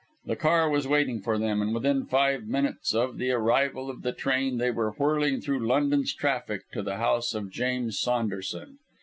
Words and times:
The 0.25 0.35
car 0.35 0.67
was 0.67 0.87
waiting 0.87 1.21
for 1.21 1.37
them; 1.37 1.61
and 1.61 1.75
within 1.75 2.07
five 2.07 2.45
minutes 2.47 2.95
of 2.95 3.19
the 3.19 3.29
arrival 3.29 3.87
of 3.87 4.01
the 4.01 4.11
train 4.11 4.57
they 4.57 4.71
were 4.71 4.93
whirling 4.93 5.39
through 5.41 5.63
London's 5.67 6.11
traffic 6.15 6.63
to 6.71 6.81
the 6.81 6.97
house 6.97 7.35
of 7.35 7.51
James 7.51 7.99
Saunderson. 7.99 8.79